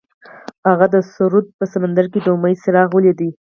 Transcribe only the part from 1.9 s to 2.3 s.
کې د